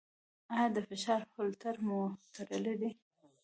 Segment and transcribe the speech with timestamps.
[0.55, 1.99] ایا د فشار هولټر مو
[2.35, 2.91] تړلی دی؟